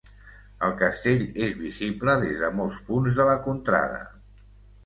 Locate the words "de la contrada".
3.21-4.05